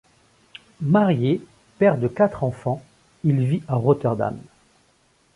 [0.81, 1.45] Marié,
[1.77, 2.81] père de quatre enfants,
[3.23, 4.35] il vit à Rotterdam.